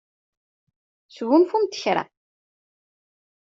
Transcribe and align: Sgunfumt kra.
Sgunfumt 1.15 1.77
kra. 1.81 2.03